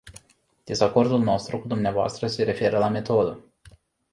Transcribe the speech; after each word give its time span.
Dezacordul 0.65 1.19
nostru 1.19 1.59
cu 1.59 1.67
dvs. 1.67 2.33
se 2.33 2.43
referă 2.43 2.77
la 2.77 2.89
metodă. 2.89 3.43